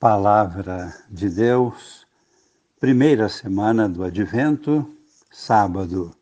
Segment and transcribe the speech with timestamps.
[0.00, 2.06] Palavra de Deus,
[2.80, 4.90] primeira semana do Advento,
[5.30, 6.16] sábado.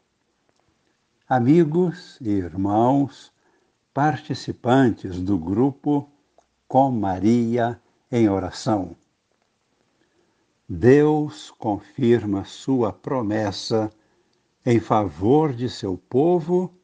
[1.29, 3.33] Amigos e irmãos,
[3.95, 6.11] participantes do grupo
[6.67, 8.97] Com Maria em Oração.
[10.69, 13.93] Deus confirma sua promessa
[14.67, 16.75] em favor de seu povo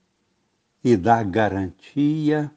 [0.85, 2.49] e dá garantia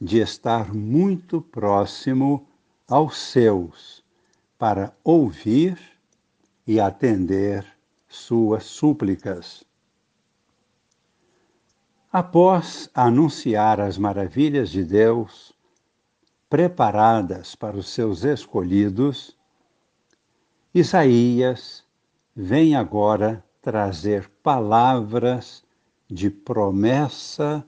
[0.00, 2.45] de estar muito próximo
[2.88, 4.04] aos seus
[4.58, 5.78] para ouvir
[6.66, 7.66] e atender
[8.08, 9.64] suas súplicas.
[12.12, 15.52] Após anunciar as maravilhas de Deus,
[16.48, 19.36] preparadas para os seus escolhidos,
[20.72, 21.84] Isaías
[22.34, 25.64] vem agora trazer palavras
[26.08, 27.66] de promessa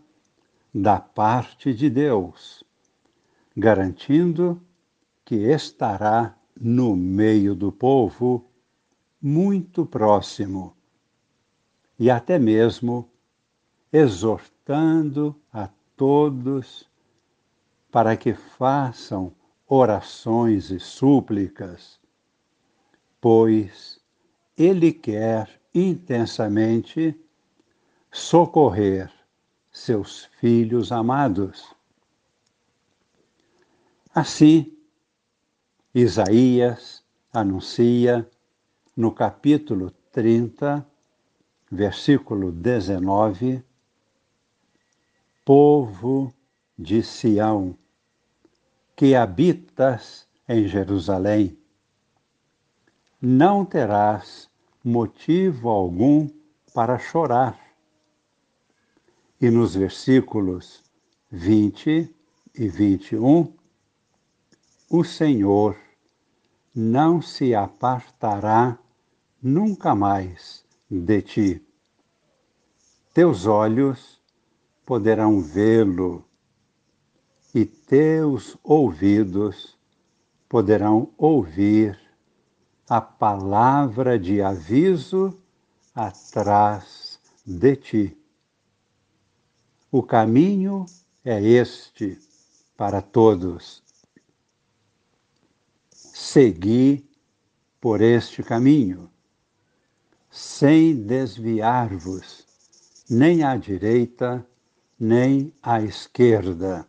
[0.73, 2.63] da parte de Deus,
[3.57, 4.63] garantindo
[5.29, 8.47] que estará no meio do povo,
[9.21, 10.75] muito próximo,
[11.99, 13.11] e até mesmo
[13.93, 16.89] exortando a todos
[17.91, 19.31] para que façam
[19.67, 22.01] orações e súplicas,
[23.21, 24.01] pois
[24.57, 27.15] Ele quer intensamente
[28.11, 29.13] socorrer
[29.71, 31.77] seus filhos amados.
[34.15, 34.78] Assim,
[35.95, 38.29] Isaías anuncia
[38.95, 40.87] no capítulo 30,
[41.71, 43.65] versículo 19:
[45.47, 46.33] Povo
[46.79, 47.75] de Sião,
[48.95, 51.59] que habitas em Jerusalém,
[53.21, 54.51] não terás
[54.85, 56.29] motivo algum
[56.75, 57.59] para chorar.
[59.41, 60.83] E nos versículos
[61.31, 62.15] 20
[62.55, 63.53] e 21,
[64.91, 65.77] o Senhor
[66.75, 68.79] não se apartará
[69.43, 71.67] nunca mais de ti.
[73.13, 74.19] Teus olhos
[74.87, 76.25] poderão vê-lo
[77.55, 79.77] e teus ouvidos
[80.49, 81.99] poderão ouvir
[82.89, 85.37] a palavra de aviso
[85.95, 88.19] atrás de ti.
[89.91, 90.87] O caminho
[91.23, 92.19] é este
[92.75, 93.87] para todos
[96.19, 97.09] segui
[97.81, 99.09] por este caminho,
[100.29, 102.45] sem desviar-vos
[103.09, 104.45] nem à direita,
[104.99, 106.87] nem à esquerda.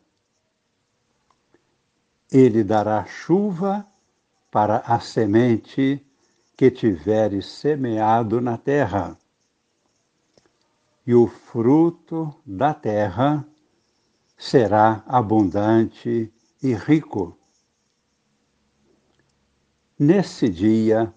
[2.32, 3.88] Ele dará chuva
[4.50, 6.04] para a semente
[6.58, 9.16] que tiveres semeado na terra,
[11.06, 13.48] e o fruto da terra
[14.36, 17.39] será abundante e rico
[20.02, 21.14] Nesse dia,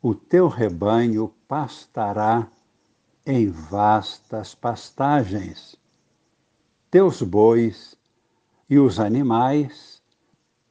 [0.00, 2.50] o teu rebanho pastará
[3.26, 5.76] em vastas pastagens.
[6.90, 7.94] Teus bois
[8.70, 10.02] e os animais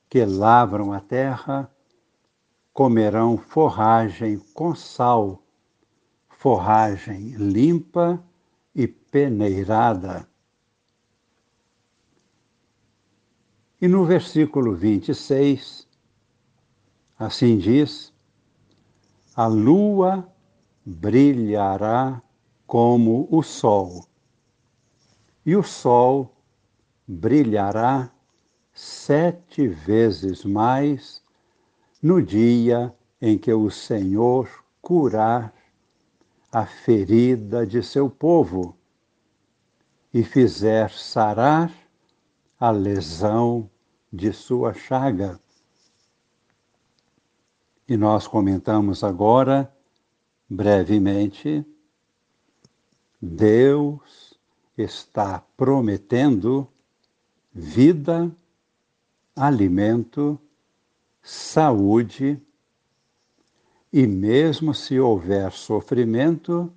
[0.09, 1.72] que lavram a terra
[2.74, 5.44] comerão forragem com sal,
[6.29, 8.19] forragem limpa
[8.74, 10.28] e peneirada.
[13.79, 15.87] E no versículo 26,
[17.19, 18.13] Assim diz:
[19.35, 20.31] a lua
[20.85, 22.22] brilhará
[22.67, 24.05] como o sol,
[25.44, 26.31] e o sol
[27.07, 28.11] brilhará
[28.72, 31.23] sete vezes mais
[32.03, 34.47] no dia em que o Senhor
[34.81, 35.51] curar
[36.51, 38.78] a ferida de seu povo
[40.13, 41.73] e fizer sarar
[42.59, 43.69] a lesão
[44.13, 45.39] de sua chaga.
[47.88, 49.74] E nós comentamos agora,
[50.50, 51.66] brevemente,
[53.22, 54.38] Deus
[54.78, 56.68] está prometendo
[57.53, 58.30] vida,
[59.36, 60.38] alimento,
[61.23, 62.40] saúde,
[63.91, 66.72] e mesmo se houver sofrimento,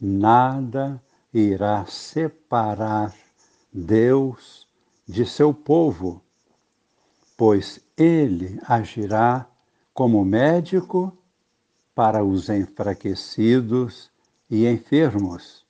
[0.00, 1.02] nada
[1.32, 3.12] irá separar
[3.72, 4.68] Deus
[5.06, 6.22] de seu povo,
[7.36, 9.46] pois ele agirá
[9.94, 11.16] como médico
[11.94, 14.10] para os enfraquecidos
[14.50, 15.64] e enfermos,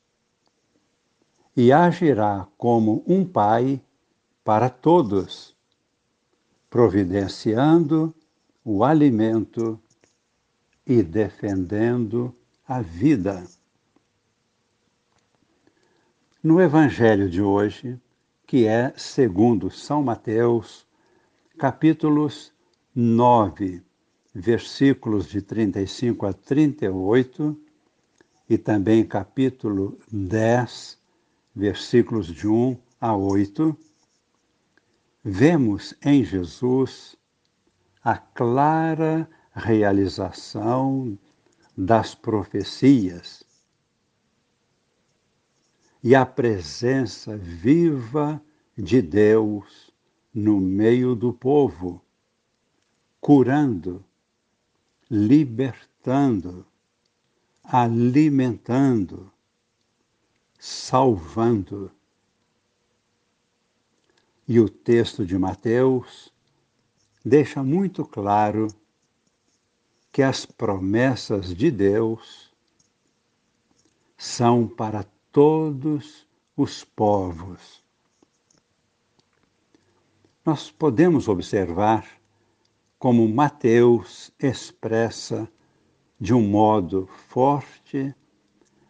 [1.55, 3.81] e agirá como um pai
[4.43, 5.55] para todos,
[6.71, 8.15] providenciando
[8.65, 9.79] o alimento
[10.87, 12.35] e defendendo
[12.67, 13.47] a vida.
[16.43, 18.01] No Evangelho de hoje,
[18.47, 20.87] que é segundo São Mateus,
[21.59, 22.53] capítulos
[22.95, 23.83] 9,
[24.35, 27.57] versículos de 35 a 38,
[28.49, 30.99] e também capítulo 10,
[31.55, 33.77] versículos de 1 a 8,
[35.23, 37.17] vemos em Jesus
[38.03, 41.17] a clara realização
[41.77, 43.45] das profecias
[46.03, 48.43] e a presença viva
[48.77, 49.91] de Deus
[50.35, 52.03] no meio do povo,
[53.21, 54.05] curando,
[55.11, 56.67] libertando,
[57.63, 59.33] alimentando,
[60.59, 61.91] salvando.
[64.47, 66.33] E o texto de Mateus
[67.25, 68.69] deixa muito claro
[70.13, 72.53] que as promessas de Deus
[74.17, 77.83] são para todos os povos.
[80.45, 82.07] Nós podemos observar
[83.05, 85.47] como Mateus expressa
[86.19, 88.15] de um modo forte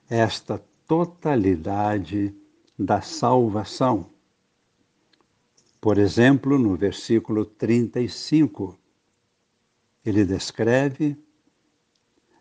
[0.09, 2.33] esta totalidade
[2.79, 4.09] da salvação.
[5.81, 8.79] Por exemplo, no versículo 35,
[10.07, 11.21] ele descreve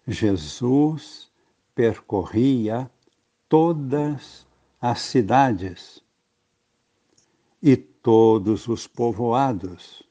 [0.08, 1.28] Jesus
[1.74, 2.88] percorria
[3.50, 4.46] todas
[4.80, 6.04] as cidades
[7.60, 10.04] e todos os povoados,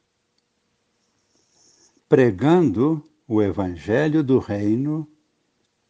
[2.12, 5.08] pregando o Evangelho do Reino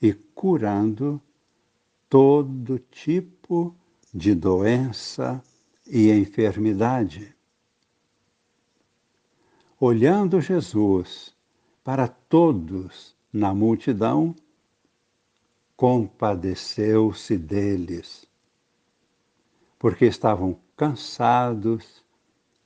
[0.00, 1.20] e curando
[2.08, 3.74] todo tipo
[4.14, 5.42] de doença
[5.84, 7.34] e enfermidade.
[9.80, 11.34] Olhando Jesus
[11.82, 14.32] para todos na multidão,
[15.76, 18.28] compadeceu-se deles,
[19.76, 22.04] porque estavam cansados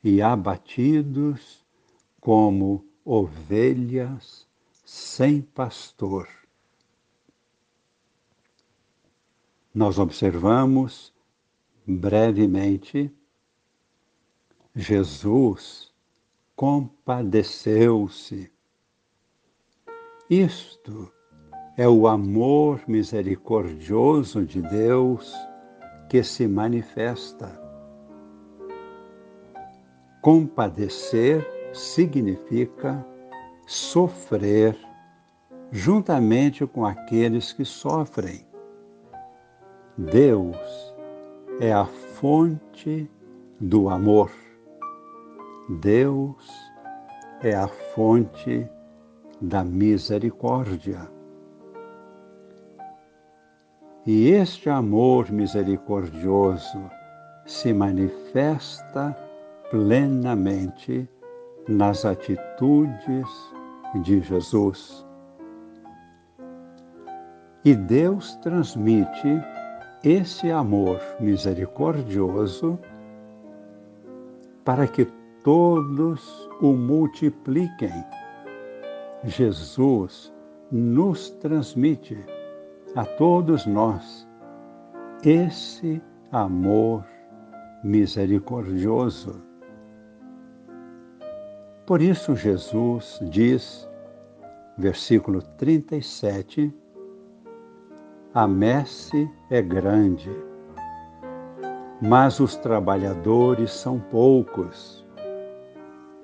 [0.04, 1.64] e abatidos
[2.20, 4.44] como ovelhas
[4.84, 6.28] sem pastor.
[9.72, 11.14] Nós observamos
[11.86, 13.14] brevemente
[14.74, 15.92] Jesus
[16.56, 18.50] compadeceu-se.
[20.28, 21.12] Isto
[21.76, 25.32] é o amor misericordioso de Deus
[26.08, 27.62] que se manifesta.
[30.20, 33.04] Compadecer significa
[33.66, 34.76] sofrer
[35.70, 38.46] juntamente com aqueles que sofrem.
[39.96, 40.56] Deus
[41.60, 43.10] é a fonte
[43.60, 44.30] do amor.
[45.80, 46.48] Deus
[47.42, 48.68] é a fonte
[49.40, 51.10] da misericórdia.
[54.06, 56.78] E este amor misericordioso
[57.44, 59.16] se manifesta
[59.70, 61.08] plenamente
[61.68, 63.28] nas atitudes
[64.02, 65.04] de Jesus.
[67.64, 69.42] E Deus transmite
[70.04, 72.78] esse amor misericordioso
[74.64, 75.06] para que
[75.42, 78.04] todos o multipliquem.
[79.24, 80.32] Jesus
[80.70, 82.18] nos transmite
[82.94, 84.26] a todos nós
[85.22, 86.00] esse
[86.32, 87.04] amor
[87.82, 89.45] misericordioso.
[91.86, 93.88] Por isso, Jesus diz,
[94.76, 96.74] versículo 37,
[98.34, 100.28] a messe é grande,
[102.02, 105.06] mas os trabalhadores são poucos.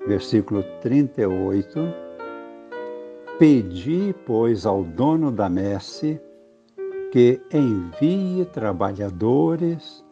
[0.05, 1.79] Versículo 38,
[3.39, 6.21] Pedi, pois, ao dono da messe
[7.09, 10.03] que envie trabalhadores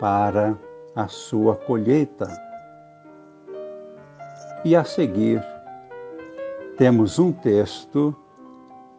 [0.00, 0.58] para
[0.96, 2.45] a sua colheita.
[4.66, 5.40] E a seguir,
[6.76, 8.12] temos um texto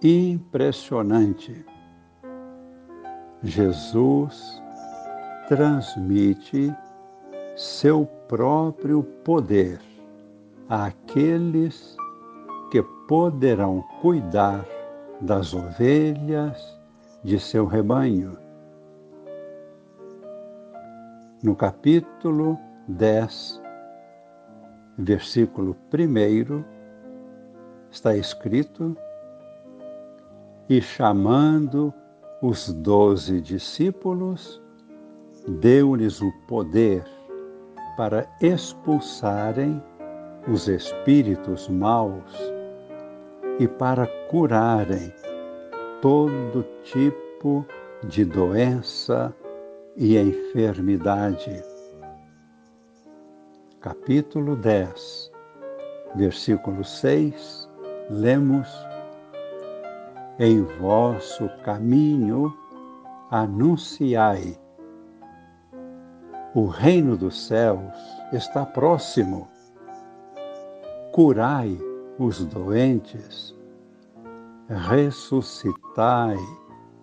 [0.02, 1.66] impressionante.
[3.44, 4.64] Jesus
[5.50, 6.74] transmite
[7.58, 9.82] seu próprio poder
[10.70, 11.98] àqueles
[12.72, 14.66] que poderão cuidar
[15.20, 16.80] das ovelhas
[17.26, 18.38] de seu rebanho.
[21.44, 22.58] No capítulo
[22.88, 23.67] 10,
[24.98, 26.64] versículo 1,
[27.92, 28.98] está escrito:
[30.68, 31.94] E chamando
[32.42, 34.62] os doze discípulos,
[35.48, 37.04] deu-lhes o poder
[37.96, 39.82] para expulsarem
[40.48, 42.36] os espíritos maus
[43.60, 45.14] e para curarem
[46.02, 47.66] todo tipo
[48.08, 49.34] de doença
[49.96, 51.77] e enfermidade
[53.80, 55.32] capítulo 10,
[56.16, 57.70] versículo 6,
[58.10, 58.68] lemos:
[60.40, 62.52] Em vosso caminho
[63.30, 64.58] anunciai.
[66.56, 67.94] O reino dos céus
[68.34, 69.48] está próximo.
[71.12, 71.78] Curai
[72.18, 73.56] os doentes,
[74.68, 76.38] ressuscitai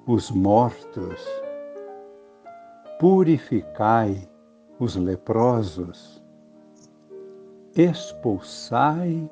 [0.07, 1.25] os mortos,
[2.99, 4.29] purificai
[4.81, 6.24] os leprosos,
[7.77, 9.29] expulsai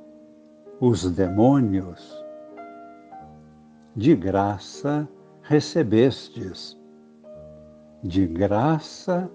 [0.81, 2.23] os demônios.
[3.95, 5.09] De graça
[5.43, 6.79] recebestes,
[8.03, 9.31] de graça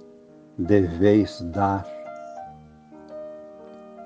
[0.58, 1.86] deveis dar.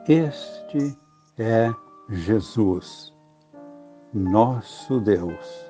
[0.08, 0.98] Este
[1.38, 1.74] é
[2.10, 3.13] Jesus,
[4.13, 5.70] nosso Deus,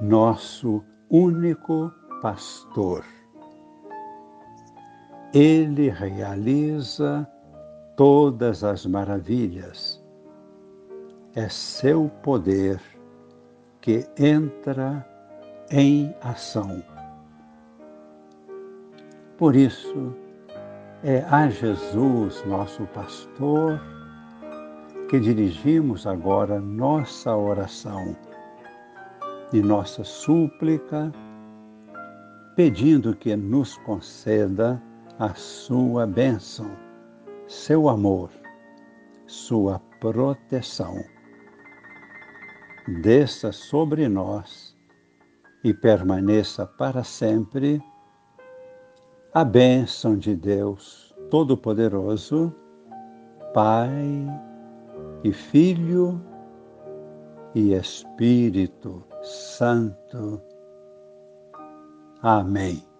[0.00, 3.04] nosso único pastor.
[5.36, 7.28] Ele realiza
[7.94, 10.02] todas as maravilhas.
[11.34, 12.80] É seu poder
[13.82, 15.06] que entra
[15.70, 16.82] em ação.
[19.36, 20.16] Por isso,
[21.04, 23.78] é a Jesus, nosso pastor,
[25.10, 28.16] que dirigimos agora nossa oração
[29.52, 31.12] e nossa súplica,
[32.56, 34.82] pedindo que nos conceda
[35.18, 36.70] a sua bênção,
[37.46, 38.30] seu amor,
[39.26, 41.02] sua proteção.
[43.02, 44.76] Desça sobre nós
[45.64, 47.82] e permaneça para sempre
[49.32, 52.54] a bênção de Deus Todo-Poderoso,
[53.54, 54.26] Pai
[55.24, 56.20] e Filho
[57.54, 60.40] e Espírito Santo.
[62.22, 62.95] Amém.